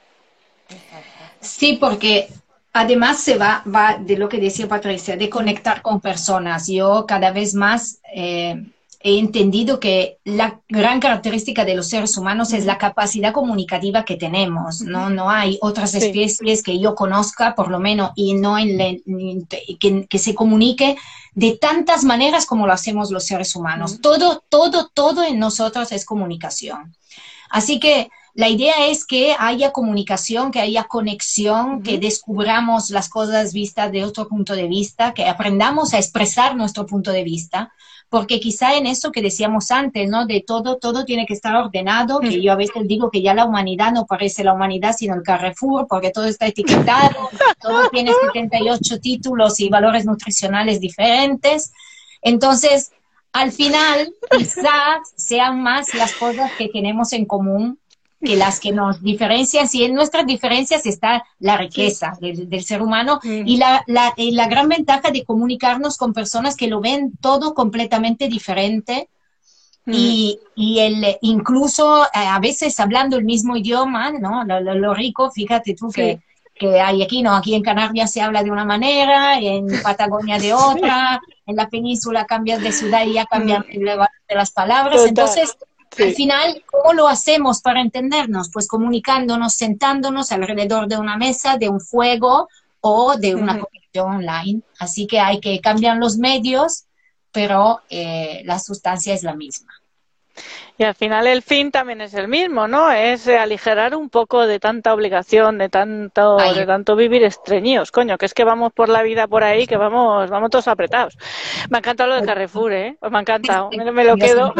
Sí, 1.41 1.77
porque 1.79 2.29
además 2.73 3.19
se 3.19 3.37
va, 3.37 3.63
va 3.73 3.97
de 3.97 4.17
lo 4.17 4.27
que 4.27 4.39
decía 4.39 4.67
Patricia, 4.67 5.15
de 5.15 5.29
conectar 5.29 5.81
con 5.81 6.01
personas. 6.01 6.67
Yo 6.67 7.05
cada 7.07 7.31
vez 7.31 7.53
más 7.53 7.99
eh, 8.13 8.65
he 9.05 9.19
entendido 9.19 9.79
que 9.79 10.17
la 10.23 10.59
gran 10.67 10.99
característica 10.99 11.63
de 11.63 11.75
los 11.75 11.89
seres 11.89 12.17
humanos 12.17 12.53
es 12.53 12.65
la 12.65 12.79
capacidad 12.79 13.33
comunicativa 13.33 14.03
que 14.03 14.15
tenemos. 14.15 14.81
No, 14.81 15.11
no 15.11 15.29
hay 15.29 15.59
otras 15.61 15.93
especies 15.93 16.63
que 16.63 16.79
yo 16.79 16.95
conozca, 16.95 17.53
por 17.53 17.69
lo 17.69 17.79
menos, 17.79 18.13
y 18.15 18.33
no 18.33 18.57
en 18.57 19.45
que, 19.79 20.07
que, 20.09 20.17
se 20.17 20.33
comunique 20.33 20.97
de 21.35 21.55
tantas 21.55 22.03
maneras 22.03 22.47
como 22.47 22.65
lo 22.65 22.73
hacemos 22.73 23.11
los 23.11 23.27
seres 23.27 23.55
humanos. 23.55 24.01
Todo, 24.01 24.43
todo, 24.49 24.89
todo 24.91 25.23
en 25.23 25.37
nosotros 25.37 25.91
es 25.91 26.03
comunicación. 26.03 26.95
Así 27.51 27.79
que 27.79 28.09
la 28.35 28.49
idea 28.49 28.87
es 28.87 29.05
que 29.05 29.33
haya 29.39 29.71
comunicación, 29.71 30.51
que 30.51 30.59
haya 30.59 30.83
conexión, 30.83 31.81
que 31.81 31.97
descubramos 31.97 32.89
las 32.89 33.07
cosas 33.07 33.53
vistas 33.53 33.93
de 33.93 34.03
otro 34.03 34.27
punto 34.27 34.55
de 34.55 34.67
vista, 34.67 35.13
que 35.13 35.25
aprendamos 35.25 35.93
a 35.93 35.99
expresar 35.99 36.53
nuestro 36.53 36.85
punto 36.85 37.13
de 37.13 37.23
vista, 37.23 37.71
porque 38.09 38.41
quizá 38.41 38.75
en 38.75 38.87
eso 38.87 39.13
que 39.13 39.21
decíamos 39.21 39.71
antes, 39.71 40.09
¿no? 40.09 40.25
De 40.25 40.43
todo, 40.45 40.75
todo 40.75 41.05
tiene 41.05 41.25
que 41.25 41.33
estar 41.33 41.55
ordenado, 41.55 42.19
que 42.19 42.41
yo 42.41 42.51
a 42.51 42.57
veces 42.57 42.85
digo 42.85 43.09
que 43.09 43.21
ya 43.21 43.33
la 43.33 43.45
humanidad 43.45 43.93
no 43.93 44.05
parece 44.05 44.43
la 44.43 44.53
humanidad, 44.53 44.93
sino 44.97 45.15
el 45.15 45.23
Carrefour, 45.23 45.87
porque 45.87 46.11
todo 46.11 46.25
está 46.25 46.45
etiquetado, 46.47 47.29
todo 47.61 47.89
tiene 47.89 48.11
78 48.31 48.99
títulos 48.99 49.61
y 49.61 49.69
valores 49.69 50.05
nutricionales 50.05 50.81
diferentes. 50.81 51.71
Entonces, 52.21 52.91
al 53.31 53.53
final, 53.53 54.13
quizás 54.37 54.99
sean 55.15 55.63
más 55.63 55.93
las 55.93 56.11
cosas 56.13 56.51
que 56.57 56.67
tenemos 56.67 57.13
en 57.13 57.23
común 57.25 57.79
que 58.25 58.35
las 58.35 58.59
que 58.59 58.71
nos 58.71 59.01
diferencian, 59.01 59.69
si 59.69 59.83
en 59.83 59.93
nuestras 59.93 60.25
diferencias 60.25 60.85
está 60.85 61.23
la 61.39 61.57
riqueza 61.57 62.17
del, 62.19 62.63
ser 62.63 62.81
humano 62.81 63.19
y 63.23 63.57
la, 63.57 63.83
la, 63.87 64.13
la, 64.17 64.47
gran 64.47 64.67
ventaja 64.67 65.11
de 65.11 65.23
comunicarnos 65.23 65.97
con 65.97 66.13
personas 66.13 66.55
que 66.55 66.67
lo 66.67 66.81
ven 66.81 67.13
todo 67.21 67.53
completamente 67.53 68.27
diferente 68.27 69.09
y, 69.87 70.39
y, 70.55 70.79
el, 70.79 71.17
incluso 71.21 72.05
eh, 72.05 72.09
a 72.13 72.39
veces 72.39 72.79
hablando 72.79 73.17
el 73.17 73.23
mismo 73.23 73.55
idioma, 73.55 74.11
¿no? 74.11 74.43
Lo, 74.43 74.93
rico, 74.95 75.29
fíjate 75.29 75.75
tú 75.75 75.91
que, 75.91 76.19
que 76.55 76.81
hay 76.81 77.03
aquí, 77.03 77.21
¿no? 77.21 77.35
Aquí 77.35 77.53
en 77.53 77.61
Canarias 77.61 78.11
se 78.11 78.21
habla 78.21 78.41
de 78.41 78.49
una 78.49 78.65
manera, 78.65 79.39
en 79.39 79.67
Patagonia 79.83 80.39
de 80.39 80.53
otra, 80.53 81.21
en 81.45 81.55
la 81.55 81.69
península 81.69 82.25
cambias 82.25 82.61
de 82.61 82.71
ciudad 82.71 83.05
y 83.05 83.13
ya 83.13 83.25
cambian 83.25 83.63
de 83.69 84.35
las 84.35 84.51
palabras. 84.51 85.05
Entonces, 85.05 85.55
al 86.03 86.13
final, 86.13 86.63
¿cómo 86.65 86.93
lo 86.93 87.07
hacemos 87.07 87.61
para 87.61 87.81
entendernos? 87.81 88.49
Pues 88.51 88.67
comunicándonos, 88.67 89.53
sentándonos 89.53 90.31
alrededor 90.31 90.87
de 90.87 90.97
una 90.97 91.17
mesa, 91.17 91.57
de 91.57 91.69
un 91.69 91.79
fuego 91.79 92.49
o 92.81 93.15
de 93.17 93.35
una 93.35 93.59
conexión 93.59 94.15
online. 94.15 94.61
Así 94.79 95.07
que 95.07 95.19
hay 95.19 95.39
que 95.39 95.59
cambiar 95.59 95.97
los 95.97 96.17
medios, 96.17 96.85
pero 97.31 97.81
eh, 97.89 98.41
la 98.45 98.59
sustancia 98.59 99.13
es 99.13 99.23
la 99.23 99.35
misma. 99.35 99.73
Y 100.77 100.83
al 100.83 100.93
final 100.93 101.25
el 101.27 101.41
fin 101.41 101.71
también 101.71 102.01
es 102.01 102.13
el 102.13 102.27
mismo, 102.27 102.67
¿no? 102.67 102.91
Es 102.91 103.27
aligerar 103.29 103.95
un 103.95 104.09
poco 104.09 104.45
de 104.45 104.59
tanta 104.59 104.93
obligación, 104.93 105.57
de 105.57 105.69
tanto, 105.69 106.35
de 106.37 106.65
tanto 106.65 106.97
vivir 106.97 107.23
estreñidos, 107.23 107.91
coño, 107.91 108.17
que 108.17 108.25
es 108.25 108.33
que 108.33 108.43
vamos 108.43 108.73
por 108.73 108.89
la 108.89 109.01
vida 109.01 109.25
por 109.27 109.43
ahí, 109.43 109.67
que 109.67 109.77
vamos, 109.77 110.29
vamos 110.29 110.49
todos 110.49 110.67
apretados. 110.67 111.17
Me 111.69 111.77
ha 111.77 111.79
encantado 111.79 112.09
lo 112.09 112.15
de 112.19 112.25
Carrefour, 112.25 112.73
¿eh? 112.73 112.97
Me 113.09 113.17
ha 113.17 113.21
encantado, 113.21 113.69
me, 113.71 114.03
lo 114.03 114.17
quedo. 114.17 114.53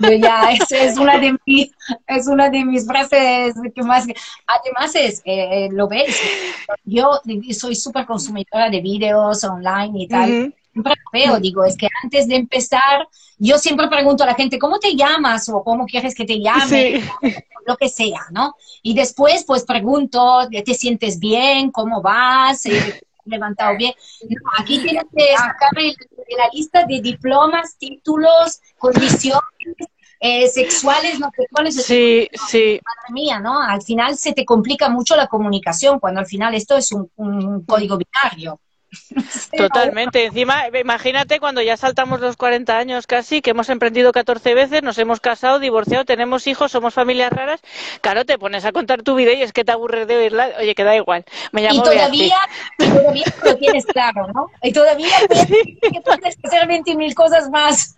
Yo 0.00 0.12
ya, 0.12 0.50
es, 0.52 0.70
es 0.70 0.98
una 0.98 1.18
de 1.18 1.34
mis, 1.46 1.70
es 2.06 2.26
una 2.26 2.50
de 2.50 2.64
mis 2.66 2.86
frases 2.86 3.54
que 3.74 3.82
más, 3.82 4.06
además 4.46 4.94
es, 4.94 5.22
eh, 5.24 5.68
lo 5.72 5.88
ves, 5.88 6.20
yo 6.84 7.20
soy 7.52 7.74
súper 7.74 8.04
consumidora 8.04 8.68
de 8.68 8.82
vídeos 8.82 9.42
online 9.44 9.92
y 9.94 10.08
tal 10.08 10.54
siempre 10.72 10.94
veo, 11.12 11.38
digo, 11.40 11.64
es 11.64 11.76
que 11.76 11.88
antes 12.02 12.28
de 12.28 12.36
empezar, 12.36 13.08
yo 13.38 13.58
siempre 13.58 13.88
pregunto 13.88 14.24
a 14.24 14.26
la 14.26 14.34
gente, 14.34 14.58
¿cómo 14.58 14.78
te 14.78 14.94
llamas? 14.94 15.48
o 15.48 15.62
¿cómo 15.62 15.86
quieres 15.86 16.14
que 16.14 16.24
te 16.24 16.40
llame? 16.40 17.02
Lo 17.66 17.76
que 17.76 17.88
sea, 17.88 18.26
¿no? 18.30 18.54
Y 18.82 18.94
después, 18.94 19.44
pues 19.46 19.64
pregunto, 19.64 20.48
¿te 20.50 20.74
sientes 20.74 21.18
bien? 21.18 21.70
¿Cómo 21.70 22.00
vas? 22.00 22.62
¿Te 22.62 23.02
levantado 23.26 23.76
bien? 23.76 23.92
aquí 24.58 24.80
tienes 24.80 25.04
que 25.14 25.36
sacar 25.36 25.70
la 25.74 26.48
lista 26.52 26.84
de 26.84 27.00
diplomas, 27.00 27.76
títulos, 27.76 28.60
condiciones. 28.78 29.42
Eh, 30.20 30.48
sexuales, 30.48 31.20
no 31.20 31.30
sexuales. 31.36 31.76
Sí, 31.84 32.28
sí. 32.48 32.80
Madre 32.84 33.12
mía, 33.12 33.38
¿no? 33.38 33.62
Al 33.62 33.82
final 33.82 34.16
se 34.16 34.32
te 34.32 34.44
complica 34.44 34.88
mucho 34.88 35.14
la 35.14 35.28
comunicación 35.28 36.00
cuando 36.00 36.18
al 36.18 36.26
final 36.26 36.54
esto 36.54 36.76
es 36.76 36.90
un 36.90 37.64
código 37.64 37.98
binario. 37.98 38.58
Totalmente. 39.56 40.26
Encima, 40.26 40.68
imagínate 40.68 41.40
cuando 41.40 41.60
ya 41.62 41.76
saltamos 41.76 42.20
los 42.20 42.36
40 42.36 42.76
años 42.76 43.06
casi, 43.06 43.42
que 43.42 43.50
hemos 43.50 43.68
emprendido 43.68 44.12
14 44.12 44.54
veces, 44.54 44.82
nos 44.82 44.98
hemos 44.98 45.20
casado, 45.20 45.58
divorciado, 45.58 46.04
tenemos 46.04 46.46
hijos, 46.46 46.72
somos 46.72 46.94
familias 46.94 47.32
raras. 47.32 47.60
Claro, 48.00 48.24
te 48.24 48.38
pones 48.38 48.64
a 48.64 48.72
contar 48.72 49.02
tu 49.02 49.14
vida 49.14 49.32
y 49.32 49.42
es 49.42 49.52
que 49.52 49.64
te 49.64 49.72
aburres 49.72 50.06
de 50.06 50.16
oírla. 50.16 50.50
Oye, 50.58 50.74
que 50.74 50.84
da 50.84 50.96
igual. 50.96 51.24
Me 51.52 51.62
llamo 51.62 51.80
y 51.80 51.82
todavía, 51.82 52.36
todavía 52.78 53.26
lo 53.44 53.56
tienes 53.56 53.86
claro, 53.86 54.28
¿no? 54.32 54.50
Y 54.62 54.72
todavía 54.72 55.14
puedes, 55.28 56.38
hacer 56.42 56.68
20.000 56.68 57.14
cosas 57.14 57.50
más. 57.50 57.96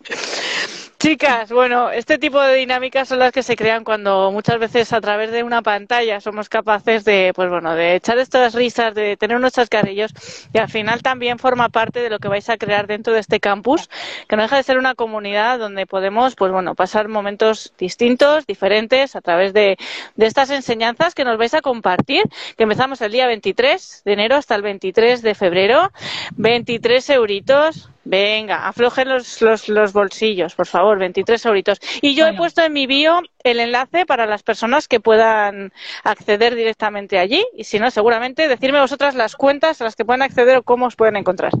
Chicas, 1.00 1.52
bueno, 1.52 1.92
este 1.92 2.18
tipo 2.18 2.40
de 2.40 2.56
dinámicas 2.56 3.06
son 3.06 3.20
las 3.20 3.30
que 3.30 3.44
se 3.44 3.54
crean 3.54 3.84
cuando 3.84 4.32
muchas 4.32 4.58
veces 4.58 4.92
a 4.92 5.00
través 5.00 5.30
de 5.30 5.44
una 5.44 5.62
pantalla 5.62 6.20
somos 6.20 6.48
capaces 6.48 7.04
de, 7.04 7.30
pues 7.36 7.48
bueno, 7.48 7.76
de 7.76 7.94
echar 7.94 8.18
estas 8.18 8.52
risas, 8.52 8.96
de 8.96 9.16
tener 9.16 9.36
unos 9.36 9.52
chascarrillos 9.52 10.12
y 10.52 10.58
al 10.58 10.68
final 10.68 11.00
también 11.00 11.38
forma 11.38 11.68
parte 11.68 12.00
de 12.00 12.10
lo 12.10 12.18
que 12.18 12.26
vais 12.26 12.48
a 12.48 12.56
crear 12.56 12.88
dentro 12.88 13.12
de 13.12 13.20
este 13.20 13.38
campus, 13.38 13.88
que 14.28 14.34
no 14.34 14.42
deja 14.42 14.56
de 14.56 14.64
ser 14.64 14.76
una 14.76 14.96
comunidad 14.96 15.60
donde 15.60 15.86
podemos, 15.86 16.34
pues 16.34 16.50
bueno, 16.50 16.74
pasar 16.74 17.06
momentos 17.06 17.72
distintos, 17.78 18.44
diferentes 18.44 19.14
a 19.14 19.20
través 19.20 19.52
de, 19.52 19.76
de 20.16 20.26
estas 20.26 20.50
enseñanzas 20.50 21.14
que 21.14 21.22
nos 21.22 21.38
vais 21.38 21.54
a 21.54 21.60
compartir, 21.60 22.24
que 22.56 22.64
empezamos 22.64 23.00
el 23.02 23.12
día 23.12 23.28
23 23.28 24.02
de 24.04 24.12
enero 24.12 24.34
hasta 24.34 24.56
el 24.56 24.62
23 24.62 25.22
de 25.22 25.36
febrero, 25.36 25.92
23 26.34 27.08
euritos, 27.10 27.88
Venga, 28.10 28.66
aflojen 28.66 29.06
los, 29.06 29.42
los, 29.42 29.68
los, 29.68 29.92
bolsillos, 29.92 30.54
por 30.54 30.66
favor, 30.66 30.98
23 30.98 31.44
euritos. 31.44 31.78
Y 32.00 32.14
yo 32.14 32.26
he 32.26 32.32
puesto 32.32 32.62
en 32.62 32.72
mi 32.72 32.86
bio 32.86 33.20
el 33.44 33.60
enlace 33.60 34.06
para 34.06 34.24
las 34.24 34.42
personas 34.42 34.88
que 34.88 34.98
puedan 34.98 35.74
acceder 36.04 36.54
directamente 36.54 37.18
allí. 37.18 37.44
Y 37.54 37.64
si 37.64 37.78
no, 37.78 37.90
seguramente 37.90 38.48
decirme 38.48 38.80
vosotras 38.80 39.14
las 39.14 39.36
cuentas 39.36 39.82
a 39.82 39.84
las 39.84 39.94
que 39.94 40.06
pueden 40.06 40.22
acceder 40.22 40.56
o 40.56 40.62
cómo 40.62 40.86
os 40.86 40.96
pueden 40.96 41.16
encontrar. 41.16 41.52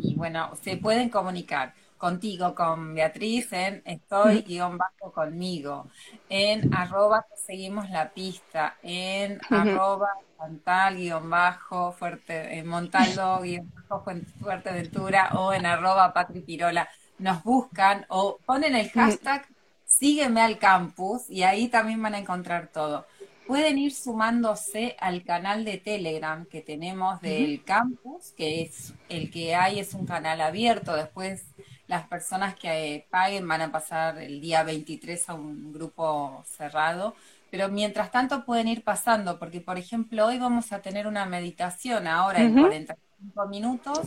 Y 0.00 0.14
bueno, 0.14 0.50
se 0.62 0.76
pueden 0.76 1.08
comunicar 1.08 1.72
contigo, 1.98 2.54
con 2.54 2.94
Beatriz, 2.94 3.52
en 3.52 3.82
estoy 3.84 4.42
guion 4.42 4.78
bajo 4.78 5.12
conmigo, 5.12 5.88
en 6.28 6.74
arroba 6.74 7.26
seguimos 7.34 7.90
la 7.90 8.10
pista, 8.10 8.76
en 8.82 9.40
arroba 9.50 10.08
Montal, 10.38 10.96
guion 10.96 11.28
bajo, 11.28 11.92
fuerte, 11.92 12.58
eh, 12.58 12.64
Montaldo, 12.64 13.40
guion 13.42 13.72
bajo, 13.88 14.04
Fuerteventura, 14.40 15.30
o 15.34 15.52
en 15.52 15.66
arroba 15.66 16.12
Patri 16.12 16.40
Pirola, 16.40 16.88
nos 17.18 17.42
buscan 17.42 18.06
o 18.08 18.38
ponen 18.46 18.76
el 18.76 18.88
hashtag 18.90 19.46
sígueme 19.88 20.42
al 20.42 20.58
campus 20.58 21.28
y 21.28 21.42
ahí 21.42 21.68
también 21.68 22.00
van 22.00 22.14
a 22.14 22.18
encontrar 22.18 22.68
todo. 22.68 23.06
Pueden 23.46 23.78
ir 23.78 23.94
sumándose 23.94 24.94
al 25.00 25.24
canal 25.24 25.64
de 25.64 25.78
Telegram 25.78 26.44
que 26.44 26.60
tenemos 26.60 27.20
del 27.22 27.64
campus, 27.64 28.32
que 28.36 28.60
es 28.60 28.92
el 29.08 29.30
que 29.30 29.54
hay, 29.54 29.80
es 29.80 29.94
un 29.94 30.06
canal 30.06 30.42
abierto. 30.42 30.94
Después 30.94 31.46
las 31.88 32.06
personas 32.06 32.54
que 32.54 33.06
paguen 33.10 33.48
van 33.48 33.62
a 33.62 33.72
pasar 33.72 34.18
el 34.18 34.40
día 34.40 34.62
23 34.62 35.28
a 35.28 35.34
un 35.34 35.72
grupo 35.72 36.44
cerrado 36.46 37.14
pero 37.50 37.68
mientras 37.68 38.10
tanto 38.10 38.44
pueden 38.44 38.68
ir 38.68 38.84
pasando, 38.84 39.38
porque 39.38 39.60
por 39.60 39.78
ejemplo 39.78 40.26
hoy 40.26 40.38
vamos 40.38 40.72
a 40.72 40.80
tener 40.80 41.06
una 41.06 41.24
meditación 41.24 42.06
ahora 42.06 42.40
en 42.40 42.52
45 42.52 43.46
minutos, 43.46 44.00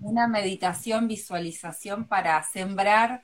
una 0.00 0.26
meditación, 0.26 1.06
visualización 1.06 2.06
para 2.06 2.42
sembrar 2.42 3.22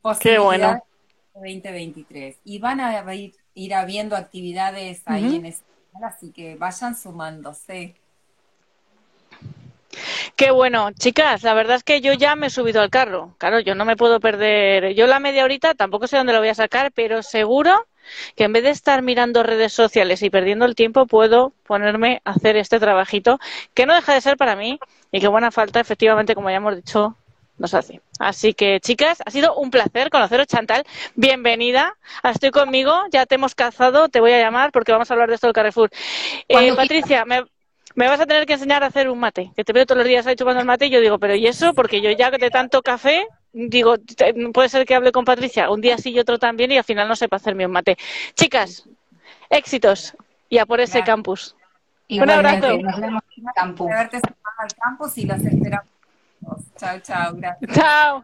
posibilidades 0.00 0.82
Qué 0.82 0.88
2023. 1.34 2.36
Y 2.44 2.58
van 2.58 2.80
a 2.80 3.14
ir, 3.14 3.34
ir 3.54 3.74
habiendo 3.74 4.16
actividades 4.16 5.02
ahí 5.04 5.36
en 5.36 5.46
ese 5.46 5.62
canal, 5.92 6.10
así 6.10 6.30
que 6.30 6.56
vayan 6.56 6.96
sumándose. 6.96 7.96
Qué 10.40 10.50
bueno, 10.52 10.90
chicas, 10.92 11.42
la 11.42 11.52
verdad 11.52 11.76
es 11.76 11.84
que 11.84 12.00
yo 12.00 12.14
ya 12.14 12.34
me 12.34 12.46
he 12.46 12.50
subido 12.50 12.80
al 12.80 12.88
carro. 12.88 13.34
Claro, 13.36 13.60
yo 13.60 13.74
no 13.74 13.84
me 13.84 13.94
puedo 13.94 14.20
perder. 14.20 14.94
Yo 14.94 15.06
la 15.06 15.20
media 15.20 15.44
horita 15.44 15.74
tampoco 15.74 16.06
sé 16.06 16.16
dónde 16.16 16.32
lo 16.32 16.38
voy 16.38 16.48
a 16.48 16.54
sacar, 16.54 16.92
pero 16.92 17.22
seguro 17.22 17.86
que 18.36 18.44
en 18.44 18.54
vez 18.54 18.62
de 18.62 18.70
estar 18.70 19.02
mirando 19.02 19.42
redes 19.42 19.74
sociales 19.74 20.22
y 20.22 20.30
perdiendo 20.30 20.64
el 20.64 20.74
tiempo, 20.74 21.04
puedo 21.04 21.52
ponerme 21.64 22.22
a 22.24 22.30
hacer 22.30 22.56
este 22.56 22.80
trabajito 22.80 23.38
que 23.74 23.84
no 23.84 23.94
deja 23.94 24.14
de 24.14 24.22
ser 24.22 24.38
para 24.38 24.56
mí 24.56 24.80
y 25.12 25.20
que 25.20 25.28
buena 25.28 25.50
falta, 25.50 25.78
efectivamente, 25.78 26.34
como 26.34 26.48
ya 26.48 26.56
hemos 26.56 26.74
dicho, 26.74 27.18
nos 27.58 27.74
hace. 27.74 28.00
Así 28.18 28.54
que, 28.54 28.80
chicas, 28.80 29.18
ha 29.26 29.30
sido 29.30 29.54
un 29.56 29.70
placer 29.70 30.08
conoceros, 30.08 30.46
Chantal. 30.46 30.84
Bienvenida. 31.16 31.98
Estoy 32.22 32.50
conmigo, 32.50 32.98
ya 33.10 33.26
te 33.26 33.34
hemos 33.34 33.54
cazado, 33.54 34.08
te 34.08 34.20
voy 34.20 34.32
a 34.32 34.40
llamar 34.40 34.72
porque 34.72 34.90
vamos 34.90 35.10
a 35.10 35.12
hablar 35.12 35.28
de 35.28 35.34
esto 35.34 35.48
del 35.48 35.54
Carrefour. 35.54 35.90
Eh, 36.48 36.72
Patricia, 36.74 37.26
me, 37.26 37.44
vas 37.94 38.20
a 38.20 38.26
tener 38.26 38.46
que 38.46 38.54
enseñar 38.54 38.82
a 38.82 38.86
hacer 38.86 39.08
un 39.08 39.18
mate, 39.18 39.52
que 39.56 39.64
te 39.64 39.72
veo 39.72 39.86
todos 39.86 39.98
los 39.98 40.06
días 40.06 40.26
ahí 40.26 40.36
chupando 40.36 40.60
el 40.60 40.66
mate 40.66 40.86
y 40.86 40.90
yo 40.90 41.00
digo, 41.00 41.18
pero 41.18 41.34
¿y 41.34 41.46
eso? 41.46 41.74
Porque 41.74 42.00
yo 42.00 42.10
ya 42.10 42.30
de 42.30 42.50
tanto 42.50 42.82
café, 42.82 43.26
digo, 43.52 43.96
puede 44.52 44.68
ser 44.68 44.86
que 44.86 44.94
hable 44.94 45.12
con 45.12 45.24
Patricia 45.24 45.70
un 45.70 45.80
día 45.80 45.98
sí 45.98 46.10
y 46.10 46.18
otro 46.18 46.38
también 46.38 46.70
y 46.72 46.78
al 46.78 46.84
final 46.84 47.08
no 47.08 47.16
sepa 47.16 47.36
hacerme 47.36 47.66
un 47.66 47.72
mate. 47.72 47.96
Chicas, 48.34 48.88
éxitos 49.48 50.16
y 50.48 50.58
a 50.58 50.66
por 50.66 50.80
ese 50.80 51.02
campus. 51.02 51.56
un 52.08 52.30
abrazo. 52.30 52.78
Nos 52.78 53.00
vemos 53.00 53.22
en 53.36 53.48
el 53.48 53.54
campus. 53.54 53.90
al 53.92 54.74
campus 54.74 55.18
y 55.18 55.26
los 55.26 55.40
esperamos. 55.40 55.88
Chao, 56.76 56.98
chao. 57.00 57.34
Gracias. 57.34 57.76
Chao. 57.76 58.22